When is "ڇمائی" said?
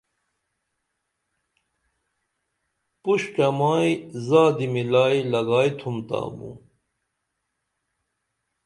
3.35-3.91